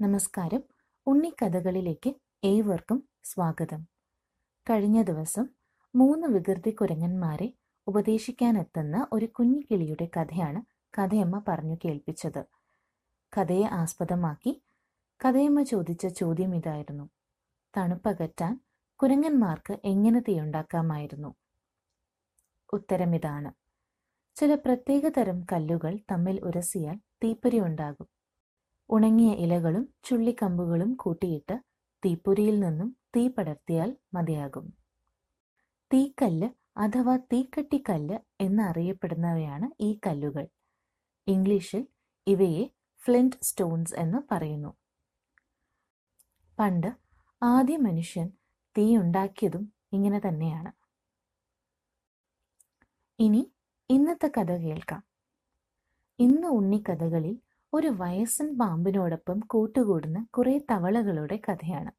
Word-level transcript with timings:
നമസ്കാരം 0.00 0.62
ഉണ്ണിക്കഥകളിലേക്ക് 1.06 2.10
ഏവർക്കും 2.44 2.98
സ്വാഗതം 3.22 3.80
കഴിഞ്ഞ 4.66 5.02
ദിവസം 5.02 5.46
മൂന്ന് 5.94 6.26
വികൃതി 6.26 6.70
കുരങ്ങന്മാരെ 6.70 7.48
ഉപദേശിക്കാനെത്തുന്ന 7.86 9.06
ഒരു 9.12 9.26
കുഞ്ഞിക്കിളിയുടെ 9.26 10.08
കഥയാണ് 10.16 10.60
കഥയമ്മ 10.98 11.42
പറഞ്ഞു 11.48 11.76
കേൾപ്പിച്ചത് 11.84 12.42
കഥയെ 13.36 13.66
ആസ്പദമാക്കി 13.72 14.52
കഥയമ്മ 15.24 15.62
ചോദിച്ച 15.62 16.06
ചോദ്യം 16.06 16.54
ഇതായിരുന്നു. 16.54 17.10
തണുപ്പകറ്റാൻ 17.76 18.60
കുരങ്ങന്മാർക്ക് 18.96 19.78
എങ്ങനെ 19.84 20.20
തീയുണ്ടാക്കാമായിരുന്നു? 20.20 21.34
ഉത്തരം 22.72 23.14
ഇതാണ്. 23.14 23.52
ചില 24.36 24.54
പ്രത്യേക 24.54 25.08
തരം 25.08 25.46
കല്ലുകൾ 25.52 25.98
തമ്മിൽ 26.10 26.40
ഉരസിയാൽ 26.40 26.96
തീപ്പൊരി 27.24 27.60
ഉണ്ടാകും. 27.60 28.08
ഉണങ്ങിയ 28.90 29.32
ഇലകളും 29.32 29.88
ചുള്ളിക്കമ്പുകളും 30.04 30.94
കൂട്ടിയിട്ട് 30.94 31.60
തീപ്പൊരിയിൽ 32.04 32.60
നിന്നും 32.60 32.96
തീ 33.16 33.28
പടർത്തിയാൽ 33.28 33.96
മതിയാകും. 34.14 34.72
തീക്കല്ല് 35.92 36.48
അഥവാ 36.76 37.16
തീക്കട്ടിക്കല്ല് 37.16 38.18
എന്നറിയപ്പെടുന്നവയാണ് 38.40 39.82
ഈ 39.82 39.98
കല്ലുകൾ. 40.06 40.46
ഇംഗ്ലീഷിൽ 41.26 41.86
ഇവയെ 42.26 42.70
ഫ്ലിന്റ് 43.04 43.36
സ്റ്റോൺസ് 43.42 43.94
എന്ന് 43.94 44.18
പറയുന്നു. 44.30 44.74
പണ്ട് 46.58 46.86
ആദ്യ 47.42 47.76
മനുഷ്യൻ 47.76 48.32
തീ 48.78 48.96
ഉണ്ടാക്കിയതും 48.96 49.72
ഇങ്ങനെ 49.92 50.20
തന്നെയാണ്. 50.28 50.72
ഇനി 53.18 53.52
ഇന്നത്തെ 53.90 54.30
കഥ 54.38 54.52
കേൾക്കാം. 54.56 55.02
ഇന്ന് 56.18 56.48
ഉണ്ണിക്കഥകളിൽ 56.48 57.40
ഒരു 57.74 57.88
വയസ്സൻ 57.88 58.58
പാമ്പിനോടൊപ്പം 58.58 59.40
കൂട്ടുകൂടുന്ന 59.40 60.26
കുറെ 60.30 60.60
തവളകളുടെ 60.70 61.40
കഥയാണ്. 61.48 61.90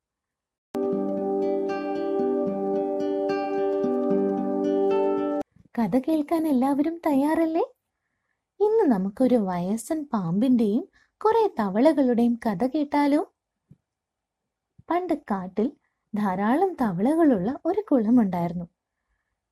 കഥ 5.79 5.99
കേൾക്കാൻ 5.99 6.47
എല്ലാവരും 6.47 7.01
തയ്യാറല്ലേ? 7.05 7.65
ഇന്ന് 8.59 8.91
നമുക്കൊരു 8.91 9.35
വയസ്സൻ 9.35 10.09
പാമ്പിന്റെയും 10.13 10.87
കുറെ 11.17 11.55
തവളകളുടെയും 11.59 12.39
കഥ 12.45 12.67
കേട്ടാലോ? 12.67 13.33
പണ്ട് 14.89 15.13
കാട്ടിൽ 15.13 15.71
ധാരാളം 16.13 16.73
തവളകളുള്ള 16.73 17.59
ഒരു 17.65 17.81
കുളമുണ്ടായിരുന്നു. 17.91 18.65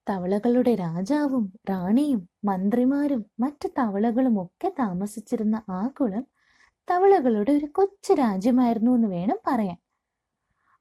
തവളകളുടെ 0.10 0.76
രാജാവും 0.76 1.54
റാണിയും 1.70 2.30
മന്ത്രിമാരും 2.46 3.26
മറ്റു 3.40 3.68
തവളകളും 3.68 4.42
ഒക്കെ 4.44 4.70
താമസിച്ചിരുന്ന 4.80 5.62
ആ 5.70 5.88
കുളം 5.88 6.24
തവളകളുടെ 6.90 7.52
ഒരു 7.52 7.66
കൊച്ചു 7.76 8.14
രാജ്യമായിരുന്നു 8.14 8.92
എന്ന് 8.92 9.08
വേണം 9.08 9.40
പറയാൻ. 9.48 9.78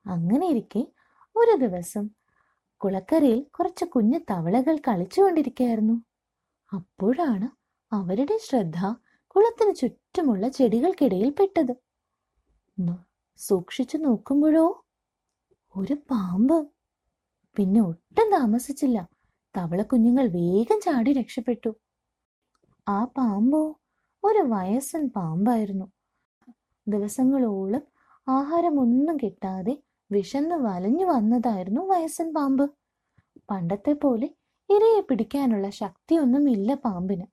അങ്ങനെ 0.07 0.49
ഇരിക്കെ 0.49 0.87
ഒരു 1.37 1.57
ദിവസം 1.57 2.11
കുളക്കരയിൽ 2.81 3.47
കുറച്ച് 3.59 3.85
കുഞ്ഞു 3.85 4.19
തവളകൾ 4.31 4.77
കളിച്ചുകൊണ്ടിരിക്കുകയായിരുന്നു 4.77 5.97
അപ്പോഴാണ് 6.73 7.49
അവരുടെ 7.93 8.39
ശ്രദ്ധ 8.43 8.79
കുളത്തിന് 9.27 9.75
ചുറ്റുമുള്ള 9.75 10.49
ചെടികൾക്കിടയിൽ 10.49 11.31
പെട്ടത്. 11.31 11.75
സൂക്ഷിച്ചു 13.39 13.97
നോക്കുമ്പോഴോ? 13.97 14.85
ഒരു 15.77 15.95
പാമ്പ്. 15.95 16.67
പിന്നെ 17.57 17.81
ഒട്ടും 17.81 18.31
താമസിച്ചില്ല. 18.31 19.09
തവള 19.57 19.83
കുഞ്ഞുങ്ങൾ 19.83 20.29
വേഗം 20.29 20.81
ചാടി 20.81 21.13
രക്ഷപ്പെട്ടു. 21.13 21.77
ആ 22.89 23.05
പാമ്പോ? 23.05 23.77
ഒരു 24.25 24.39
വയസ്സൻ 24.39 25.09
പാമ്പായിരുന്നു. 25.09 25.93
ദിവസങ്ങളോളം 26.89 27.83
ആഹാരമൊന്നും 28.29 29.17
കിട്ടാതെ 29.17 29.83
വിശന്ന് 30.13 30.55
വലഞ്ഞു 30.55 31.07
വന്നതായിരുന്നു 31.07 31.81
വയസ്സൻ 31.81 32.35
പാമ്പ്. 32.35 32.71
പണ്ടത്തെ 33.51 33.93
പോലെ 33.93 34.27
ഇരയെ 34.71 35.07
പിടിക്കാനുള്ള 35.11 35.71
ശക്തിയൊന്നും 35.71 36.51
ഇല്ല 36.51 36.75
പാമ്പിന്. 36.75 37.27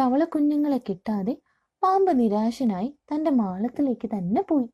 തവള 0.00 0.24
കുഞ്ഞുങ്ങളെ 0.24 0.78
കിട്ടാതെ 0.78 1.42
പാമ്പ് 1.82 2.18
നിരാശനായി 2.18 2.98
തന്റെ 3.10 3.30
മാളത്തിലേക്ക് 3.30 4.08
തന്നെ 4.08 4.42
പോയി. 4.42 4.68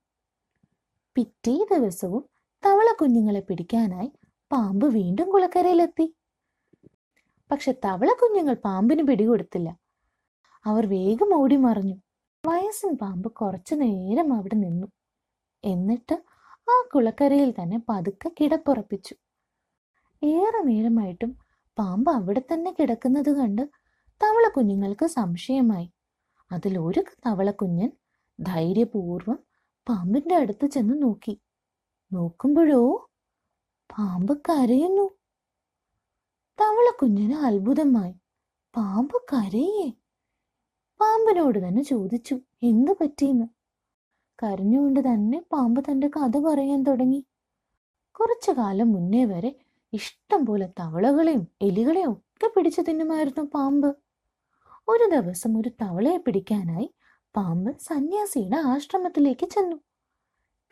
പിറ്റേ 1.17 1.67
ദിവസവും 1.73 2.23
തവള 2.65 2.93
കുഞ്ഞുങ്ങളെ 3.01 3.41
പിടിക്കാനായി 3.41 4.13
പാമ്പ് 4.53 4.87
വീണ്ടും 4.87 5.31
കുളക്കരയിലെത്തി. 5.31 6.15
പക്ഷെ 7.51 7.73
തവള 7.85 8.11
കുഞ്ഞുങ്ങൾ 8.13 8.55
പാമ്പിന് 8.55 9.03
പിടികൊടുത്തില്ല. 9.03 9.69
അവർ 10.67 10.87
വേഗം 10.87 11.35
ഓടി 11.35 11.57
മറിഞ്ഞു. 11.57 11.97
വയസ്സൻ 12.47 12.97
പാമ്പ് 12.97 13.29
കുറച്ചു 13.33 13.75
നേരം 13.75 14.33
അവിടെ 14.33 14.55
നിന്നു. 14.55 14.87
എന്നിട്ട് 15.65 16.15
ആ 16.71 16.77
കുളക്കരയിൽ 16.95 17.51
തന്നെ 17.51 17.79
പതുക്കെ 17.89 18.29
കിടപ്പുറപ്പിച്ചു. 18.29 19.15
ഏറെ 20.23 20.63
നേരമായിട്ടും 20.63 21.39
പാമ്പ് 21.79 22.11
അവിടെ 22.11 22.43
തന്നെ 22.53 22.71
കിടക്കുന്നത് 22.71 23.31
കണ്ട് 23.31 23.63
തവള 24.21 24.49
കുഞ്ഞുങ്ങൾക്ക് 24.49 25.07
സംശയമായി. 25.07 25.89
അതിൽ 26.53 26.79
ഒരു 26.79 27.05
തവള 27.27 27.51
കുഞ്ഞൻ 27.51 27.93
ധൈര്യപൂർവം 28.41 29.39
പാമ്പിന്റെ 29.89 30.35
അടുത്ത് 30.35 30.67
ചെന്ന് 30.67 31.03
നോക്കി. 31.03 31.41
നോക്കുമ്പോഴോ 32.13 33.11
പാമ്പ് 33.99 34.39
കരയുന്നു. 34.39 35.11
തവള 36.61 36.93
കുഞ്ഞിന് 37.03 37.35
അത്ഭുതമായി. 37.35 38.15
പാമ്പ് 38.77 39.17
കരയേ? 39.33 39.93
പാമ്പിനോട് 41.01 41.69
തന്നെ 41.69 41.83
ചോദിച്ചു. 41.83 42.41
എന്ത് 42.63 42.93
പറ്റിയെന്ന്? 42.93 43.47
കരഞ്ഞുകൊണ്ട് 44.43 45.01
തന്നെ 45.01 45.45
പാമ്പ് 45.53 45.85
തന്റെ 45.91 46.09
കഥ 46.09 46.39
പറയാൻ 46.39 46.83
തുടങ്ങി. 46.83 47.25
കുറച്ചു 48.21 48.51
കാലം 48.51 48.93
മുന്നേ 48.93 49.25
വരെ 49.25 49.57
ഇഷ്ടം 49.93 50.47
പോലെ 50.47 50.69
തവളകളെയും 50.81 51.49
എലികളെയും 51.63 52.13
ഒക്കെ 52.13 52.51
പിടിച്ചു 52.57 52.81
തിന്നുമായിരുന്നു 52.81 53.51
പാമ്പ്. 53.55 53.97
ഒരു 54.89 55.05
ദിവസം 55.11 55.59
ഒരു 55.59 55.71
തവളയെ 55.83 56.17
പിടിക്കാനായി 56.17 56.89
പാമ്പ് 57.35 57.71
സന്യാസിയുടെ 57.81 58.57
ആശ്രമത്തിലേക്ക് 58.57 59.47
ചെന്നു. 59.47 59.77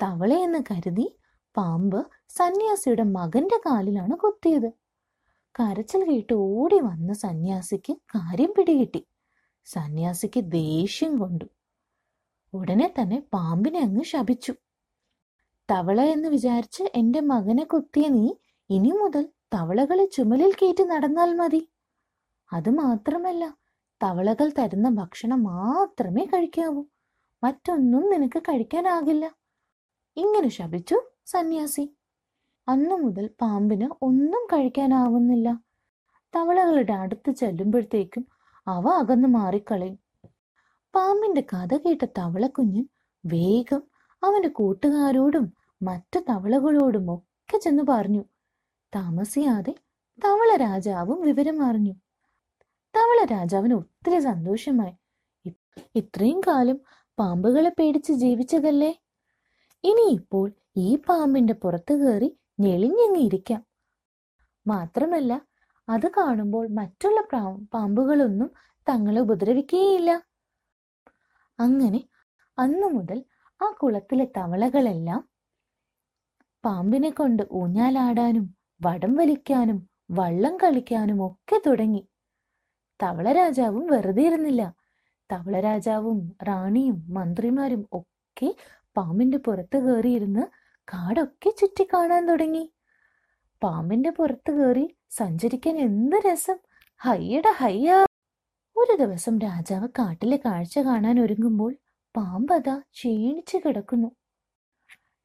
തവളയെന്ന് 0.00 0.60
കരുതി 0.70 1.06
പാമ്പ് 1.56 2.00
സന്യാസിയുടെ 2.28 3.02
മകന്റെ 3.02 3.56
കാലിലാണ് 3.56 4.14
കൊത്തിയത്. 4.16 4.70
കരച്ചിൽ 5.54 6.02
കേട്ട് 6.10 6.34
ഓടി 6.34 6.80
വന്ന 6.80 7.12
സന്യാസിക്ക് 7.12 7.92
കാര്യം 7.92 8.52
പിടികിട്ടി. 8.56 9.06
സന്യാസിക്ക് 9.66 10.40
ദേഷ്യം 10.40 11.18
കൊണ്ടു. 11.18 11.46
ഉടനെ 12.52 12.94
തന്നെ 12.98 13.18
പാമ്പിനെ 13.34 13.80
അങ്ങ് 13.80 14.04
ശപിച്ചു. 14.04 14.52
തവള 15.68 16.00
എന്ന് 16.02 16.28
വിചാരിച്ച് 16.28 16.82
എന്റെ 16.94 17.20
മകനെ 17.20 17.64
കുത്തിയ 17.64 18.08
നീ 18.08 18.26
ഇനി 18.70 18.92
മുതൽ 18.92 19.24
തവളകളെ 19.54 20.06
ചുമലിൽ 20.06 20.52
കയറ്റി 20.54 20.82
നടന്നാൽ 20.82 21.32
മതി. 21.34 21.62
അത് 22.52 22.70
മാത്രമല്ല 22.70 23.59
തവളകൾ 24.02 24.52
തരുന്ന 24.58 24.88
ഭക്ഷണം 24.88 25.42
മാത്രമേ 25.42 26.24
കഴിക്കാവൂ. 26.24 26.84
മറ്റൊന്നും 27.44 28.10
നിനക്ക് 28.10 28.42
കഴിക്കാനാകില്ല. 28.42 29.34
ഇങ്ങനെ 30.16 30.48
ശപിച്ചു 30.48 31.00
സന്യാസി. 31.26 31.96
അന്നു 32.68 32.94
മുതൽ 32.94 33.30
പാമ്പിന് 33.40 33.88
ഒന്നും 34.02 34.46
കഴിക്കാനാവുന്നില്ല. 34.46 35.62
തവളകളുടെ 36.36 36.92
അടുത്ത് 36.92 37.30
ചെല്ലുമ്പോഴത്തേക്കും 37.30 38.26
അവ 38.68 38.88
അകന്നു 38.88 39.28
മാറിക്കളയും. 39.28 39.98
പാമ്പിന്റെ 40.94 41.40
കഥ 41.40 41.76
കേട്ട 41.76 42.04
തവളക്കുഞ്ഞൻ 42.04 42.88
വേഗം 43.26 43.82
അവന്റെ 44.24 44.48
കൂട്ടുകാരോടും 44.48 45.52
മറ്റു 45.82 46.18
തവളകളോടും 46.18 47.14
ഒക്കെ 47.14 47.58
ചെന്ന് 47.58 47.82
പറഞ്ഞു. 47.88 48.24
താമസിയാതെ 48.94 49.74
തവള 50.24 50.56
രാജാവും 50.56 51.20
വിവരം 51.20 51.62
അറിഞ്ഞു 51.62 51.94
തവള 52.94 53.18
രാജാവിന് 53.34 53.74
ഒത്തിരി 53.74 54.18
സന്തോഷമായി. 54.20 54.94
ഇത്രയും 56.00 56.40
കാലം 56.48 56.78
പാമ്പുകളെ 57.18 57.70
പേടിച്ച് 57.78 58.12
ജീവിച്ചതല്ലേ? 58.12 58.90
ഇനി 59.84 60.06
ഇപ്പോൾ 60.18 60.46
ഈ 60.76 60.88
പാമ്പിന്റെ 61.08 61.54
പുറത്ത് 61.62 61.94
കയറി 62.00 62.28
ഞെളിഞ്ഞങ്ങിയിരിക്കാം 62.60 63.62
മാത്രമല്ല 64.66 65.32
അത് 65.88 66.06
കാണുമ്പോൾ 66.18 66.64
മറ്റുള്ള 66.78 67.20
പാമ്പുകളൊന്നും 67.74 68.50
തങ്ങളെ 68.86 69.20
ഉപദ്രവിക്കുകയില്ല. 69.20 70.10
അങ്ങനെ 71.58 72.00
അന്നു 72.58 72.88
മുതൽ 72.96 73.18
ആ 73.60 73.66
കുളത്തിലെ 73.80 74.26
തവളകളെല്ലാം 74.36 75.22
പാമ്പിനെ 76.64 77.10
കൊണ്ട് 77.10 77.42
ഊഞ്ഞാലാടാനും 77.60 78.46
വടം 78.86 79.12
വലിക്കാനും 79.20 79.78
വള്ളം 80.10 80.54
കളിക്കാനും 80.62 81.18
ഒക്കെ 81.26 81.56
തുടങ്ങി. 81.66 82.02
തവള 83.02 83.32
രാജാവും 83.32 83.86
വെറുതെ 83.86 84.22
ഇരുന്നില്ല. 84.22 84.74
തവള 85.32 85.60
രാജാവും 85.60 86.36
റാണിയും 86.42 87.14
മന്ത്രിമാരും 87.14 87.88
ഒക്കെ 87.92 88.54
പാമ്പിന്റെ 88.96 89.38
പുറത്ത് 89.38 89.78
കയറിയിരുന്ന് 89.78 90.42
കാടൊക്കെ 90.78 91.50
ചുറ്റി 91.50 91.84
കാണാൻ 91.84 92.26
തുടങ്ങി. 92.26 92.72
പാമ്പിന്റെ 93.62 94.10
പുറത്ത് 94.10 94.50
കയറി 94.50 94.96
സഞ്ചരിക്കാൻ 95.10 95.78
എന്ത് 95.78 96.16
രസം. 96.16 96.56
ഹയ്യട 96.96 97.42
ഹയ്യ. 97.56 98.04
ഒരു 98.76 98.96
ദിവസം 98.96 99.38
രാജാവ് 99.38 99.88
കാട്ടിലെ 99.88 100.36
കാഴ്ച 100.36 100.78
കാണാൻ 100.78 101.20
ഒരുങ്ങുമ്പോൾ 101.20 101.76
പാമ്പ് 102.16 102.54
അതാ 102.54 102.78
ക്ഷീണിച്ചു 102.78 103.58
കിടക്കുന്നു. 103.66 104.08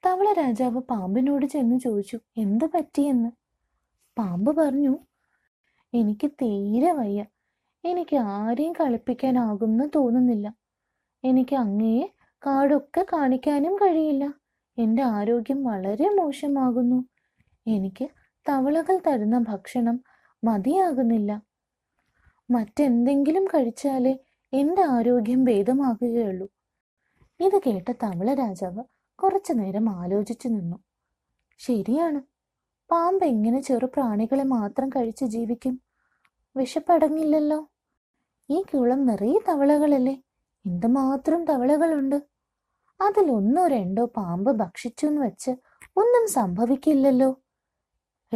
തവള 0.06 0.34
രാജാവ് 0.34 0.80
പാമ്പിനോട് 0.80 1.46
ചെന്ന് 1.46 1.80
ചോദിച്ചു 1.80 2.20
എന്ത് 2.38 2.66
പറ്റിയെന്ന്? 2.66 3.30
പാമ്പ് 4.18 4.58
പറഞ്ഞു 4.58 4.98
എനിക്ക് 5.94 6.32
തീരെ 6.32 6.92
വയ്യ. 6.92 7.26
എനിക്ക് 7.86 8.16
ആരെയും 8.16 8.74
കളിപ്പിക്കാനാകുമെന്ന് 8.74 9.90
തോന്നുന്നില്ല. 9.96 10.56
എനിക്ക് 11.24 11.56
അങ്ങയെ 11.56 12.14
കാടൊക്കെ 12.32 13.06
കാണിക്കാനും 13.14 13.76
കഴിയില്ല. 13.76 14.34
എന്റെ 14.78 15.04
ആരോഗ്യം 15.04 15.64
വളരെ 15.64 16.10
മോശമാകുന്നു. 16.10 17.06
എനിക്ക് 17.68 18.10
തവളകൾ 18.50 19.00
തരുന്ന 19.08 19.38
ഭക്ഷണം 19.38 20.04
മതിയാകുന്നില്ല. 20.44 21.42
മറ്റെന്തെങ്കിലും 22.52 23.46
കഴിച്ചാലേ 23.46 24.18
എന്റെ 24.54 24.82
ആരോഗ്യം 24.82 25.44
ഭേദമാകുകയുള്ളൂ. 25.44 26.50
ഇത് 27.40 27.62
കേട്ട 27.68 27.92
തവള 27.92 28.34
രാജാവ് 28.34 28.84
കുറച്ചു 29.24 29.54
നേരം 29.54 29.90
ആലോചിച്ചു 29.90 30.48
നിന്നു. 30.48 30.78
ശരിയാണ്. 31.58 32.22
പാമ്പ് 32.92 33.26
എങ്ങനെ 33.26 33.62
ചെറു 33.62 33.86
പ്രാണികളെ 33.86 34.44
മാത്രം 34.44 34.90
കഴിച്ച് 34.90 35.26
ജീവിക്കും? 35.26 35.82
വിശപ്പടങ്ങില്ലല്ലോ. 36.58 37.70
ഈ 38.50 38.64
കുളം 38.64 39.06
നിറയെ 39.06 39.40
തവളകളല്ലേ? 39.50 40.24
എന്തുമാത്രം 40.66 41.46
തവളകളുണ്ട്? 41.46 42.16
അതിലൊന്നോ 43.02 43.68
രണ്ടോ 43.68 44.06
പാമ്പ് 44.06 44.52
ഭക്ഷിച്ചു 44.52 45.06
എന്ന് 45.06 45.22
വെച്ച് 45.22 45.52
ഒന്നും 45.98 46.28
സംഭവിക്കില്ലല്ലോ. 46.28 47.42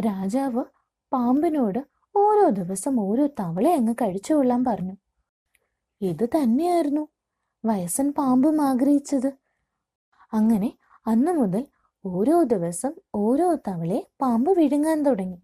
രാജാവ് 0.00 0.64
പാമ്പിനോട് 1.12 1.78
ഓരോ 2.16 2.48
ദിവസം 2.48 3.00
ഓരോ 3.00 3.26
തവള 3.26 3.68
അങ്ങ് 3.68 3.94
കഴിച്ചുകൊള്ളാൻ 3.94 4.64
പറഞ്ഞു. 4.64 4.96
ഇത് 6.00 6.28
തന്നെയായിരുന്നു 6.28 7.08
വയസ്സൻ 7.64 8.12
പാമ്പും 8.12 8.62
ആഗ്രഹിച്ചത്. 8.62 9.30
അങ്ങനെ 10.32 10.72
അന്നു 11.06 11.32
മുതൽ 11.32 11.66
ഓരോ 12.04 12.42
ദിവസം 12.42 12.92
ഓരോ 13.14 13.54
തവളെ 13.54 14.06
പാമ്പ് 14.20 14.50
വിഴുങ്ങാൻ 14.58 15.02
തുടങ്ങി. 15.02 15.42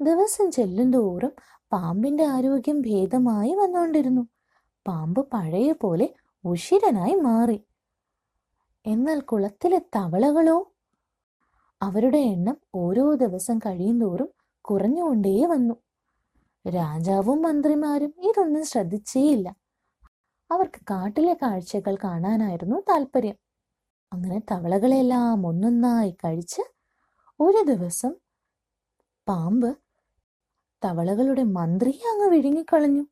ദിവസം 0.00 0.50
ചെല്ലുന്തോറും 0.50 1.32
പാമ്പിന്റെ 1.72 2.24
ആരോഗ്യം 2.24 2.80
ഭേദമായി 2.80 3.54
വന്നുകൊണ്ടിരുന്നു. 3.54 4.28
പാമ്പ് 4.86 5.30
പഴയ 5.32 5.72
പോലെ 5.72 6.14
ഉഷിരനായി 6.44 7.14
മാറി. 7.14 7.64
എന്നാൽ 8.86 9.20
കുളത്തിലെ 9.20 9.78
തവളകളോ? 9.78 10.72
അവരുടെ 11.82 12.18
എണ്ണം 12.18 12.56
ഓരോ 12.74 13.14
ദിവസം 13.14 13.58
കഴിയുന്തോറും 13.58 14.28
കുറഞ്ഞുകൊണ്ടേ 14.60 15.46
വന്നു. 15.46 15.74
രാജാവും 16.68 17.42
മന്ത്രിമാരും 17.42 18.14
ഇതൊന്നും 18.18 18.64
ശ്രദ്ധിച്ചേയില്ല. 18.64 19.48
അവർക്ക് 20.50 20.80
കാട്ടിലെ 20.80 21.34
കാഴ്ചകൾ 21.34 21.96
കാണാനായിരുന്നു 22.04 22.76
താല്പര്യം 22.76 23.36
അങ്ങനെ 24.12 24.38
തവളകളെല്ലാം 24.38 25.46
ഒന്നൊന്നായി 25.46 26.10
കഴിച്ച് 26.10 26.62
ഒരു 27.40 27.64
ദിവസം 27.72 28.14
പാമ്പ് 29.28 29.87
തവളകളുടെ 30.84 31.42
മന്ത്രിയെ 31.42 32.10
അങ്ങ് 32.10 32.28
വിഴുങ്ങിക്കളഞ്ഞു. 32.28 33.04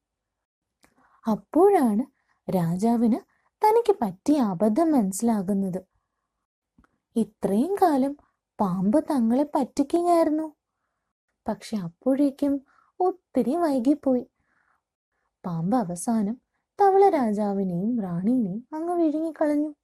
അപ്പോഴാണ് 1.28 2.04
രാജാവിന് 2.50 3.18
തനിക്ക് 3.62 3.96
പറ്റിയ 4.02 4.38
അബദ്ധം 4.40 4.92
മനസ്സിലാകുന്നത്. 4.92 5.80
ഇത്രയും 7.16 7.74
കാലം 7.74 8.16
പാമ്പ് 8.60 9.04
തങ്ങളെ 9.10 9.46
പറ്റിക്കുകയായിരുന്നു. 9.54 10.54
പക്ഷെ 11.48 11.76
അപ്പോഴേക്കും 11.76 12.66
ഒത്തിരി 13.00 13.56
വൈകിപ്പോയി. 13.56 14.26
പാമ്പ് 15.46 15.76
അവസാനം 15.76 16.40
തവള 16.80 17.08
രാജാവിനെയും 17.08 18.00
റാണിനെയും 18.00 18.66
അങ്ങ് 18.72 18.94
വിഴുങ്ങിക്കളഞ്ഞു. 18.94 19.74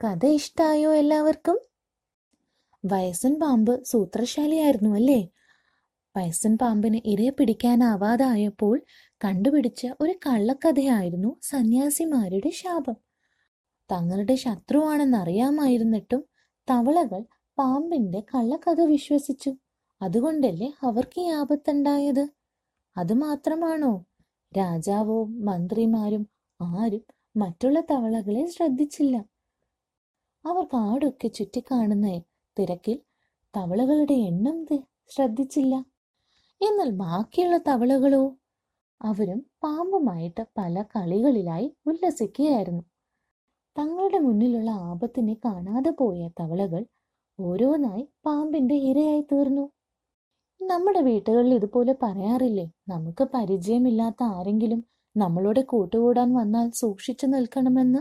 കഥ 0.00 0.26
ഇഷ്ടായോ 0.26 0.94
എല്ലാവർക്കും? 0.94 1.58
വയസ്സൻ 2.84 3.40
പാമ്പ് 3.40 3.84
സൂത്രശാലിയായിരുന്നു 3.84 4.94
അല്ലേ? 4.94 5.28
വയസ്സൻ 6.16 6.58
പാമ്പിന് 6.58 7.00
ഇരയെ 7.04 7.30
പിടിക്കാനാവാതായപ്പോൾ 7.30 8.82
കണ്ടുപിടിച്ച 9.24 9.86
ഒരു 10.00 10.12
കള്ളക്കഥയായിരുന്നു 10.26 11.36
സന്യാസിമാരുടെ 11.42 12.50
ശാപം. 12.50 12.96
തങ്ങളുടെ 13.92 14.34
ശത്രുവാണെന്നറിയാമായിരുന്നിട്ടും 14.34 16.24
തവളകൾ 16.70 17.24
പാമ്പിന്റെ 17.58 18.20
കള്ളക്കഥ 18.34 18.80
വിശ്വസിച്ചു. 18.80 19.54
അതുകൊണ്ടല്ലേ 20.02 20.72
അവർക്ക് 20.82 21.20
ഈ 21.20 21.28
ആപത്തുണ്ടായത്? 21.28 22.28
അതുമാത്രമാണോ 22.96 24.04
രാജാവോ 24.58 25.24
മന്ത്രിമാരും 25.24 26.28
ആരും 26.62 27.04
മറ്റുള്ള 27.36 27.80
തവളകളെ 27.80 28.46
ശ്രദ്ധിച്ചില്ല. 28.46 29.16
അവർ 30.46 30.64
കാടൊക്കെ 30.64 31.28
ചുറ്റിക്കാണുന്ന 31.28 32.20
തിരക്കിൽ 32.58 32.98
തവളകളുടെ 33.56 34.12
എണ്ണം 34.12 34.66
ശ്രദ്ധിച്ചില്ല. 35.10 35.91
എന്നാൽ 36.62 36.90
ബാക്കിയുള്ള 36.90 37.56
തവളകളോ? 37.68 38.22
അവരും 39.00 39.38
പാമ്പുമായിട്ട് 39.62 40.42
പല 40.58 40.82
കളികളിലായി 40.82 41.76
ഉല്ലസിക്കുകയായിരുന്നു. 41.86 42.82
തങ്ങളുടെ 43.76 44.18
മുന്നിലുള്ള 44.18 44.70
ആപത്തിനെ 44.70 45.34
കാണാതെ 45.44 45.90
പോയ 45.90 46.28
തവളകൾ 46.40 46.82
ഓരോന്നായി 47.38 48.08
പാമ്പിന്റെ 48.26 48.74
ഇരയായി 48.74 49.22
തീർന്നു 49.32 49.64
നമ്മുടെ 50.60 51.00
വീട്ടുകളിൽ 51.00 51.54
ഇതുപോലെ 51.54 51.94
പറയാറില്ലേ? 52.02 52.66
നമുക്ക് 52.88 53.24
പരിചയമില്ലാത്ത 53.24 54.22
ആരെങ്കിലും 54.36 54.80
നമ്മളോട് 55.16 55.60
കൂട്ടുകൂടാൻ 55.60 56.34
വന്നാൽ 56.34 56.70
സൂക്ഷിച്ചു 56.70 57.26
നിൽക്കണമെന്ന്? 57.26 58.00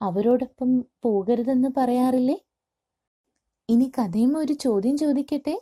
അവരോടൊപ്പം 0.00 0.70
പോകരുതെന്ന് 1.02 1.68
പറയാറില്ലേ? 1.76 2.36
ഇനി 3.68 3.92
കഥയും 3.98 4.32
ഒരു 4.38 4.52
ചോദ്യം 4.52 4.96
ചോദിക്കട്ടെ? 4.96 5.54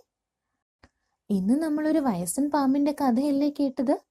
ഇന്ന് 1.30 1.62
നമ്മളൊരു 1.62 1.98
വയസ്സൻ 1.98 2.50
പാമ്പിന്റെ 2.50 2.92
കഥയല്ലേ 2.92 3.52
കേട്ടത്? 3.60 4.04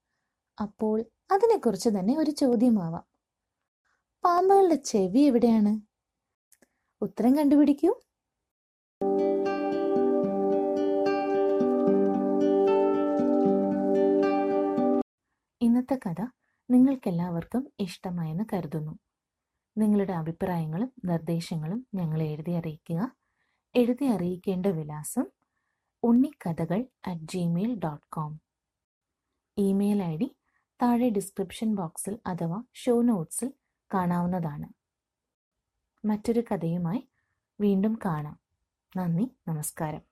അപ്പോൾ 0.61 1.03
അതിനെക്കുറിച്ച് 1.31 1.89
തന്നെ 1.89 2.17
ഒരു 2.17 2.31
ചോദ്യമാവാം. 2.31 3.03
പാമ്പുകളുടെ 4.23 4.75
ചെവി 4.75 5.19
എവിടെയാണ്? 5.19 5.81
ഉത്തരം 7.01 7.37
കണ്ടുപിടിക്കൂ. 7.37 8.01
ഇന്നത്തെ 15.61 15.99
കഥ 16.09 16.21
നിങ്ങൾക്കെല്ലാവർക്കും 16.69 17.71
ഇഷ്ടമായെന്ന് 17.79 18.43
കരുതുന്നു. 18.53 18.99
നിങ്ങളുടെ 19.77 20.13
അഭിപ്രായങ്ങളും 20.13 20.93
നിർദ്ദേശങ്ങളും 21.05 21.87
ഞങ്ങളെ 21.95 22.25
എഴുതി 22.25 22.51
അറിയിക്കുക. 22.51 23.15
എഴുതി 23.75 24.05
അറിയിക്കേണ്ട 24.05 24.65
വിലാസം 24.65 25.38
Unnikkathakal 26.03 26.85
at 27.07 27.21
Gmail 27.21 27.79
dot 27.79 28.05
com 28.09 28.39
email 29.57 30.03
I 30.03 30.17
D 30.17 30.35
താഴെ 30.81 31.09
ഡിസ്ക്രിപ്ഷൻ 31.09 31.75
ബോക്സിൽ 31.75 32.19
അഥവാ 32.25 32.63
ഷോ 32.73 33.01
നോട്ട്സിൽ 33.01 33.53
കാണാവുന്നതാണ്. 33.93 34.67
മറ്റൊരു 36.05 36.43
കഥയുമായി 36.51 37.09
വീണ്ടും 37.61 37.99
കാണാം. 38.05 38.39
നന്ദി 38.97 39.31
നമസ്കാരം. 39.47 40.03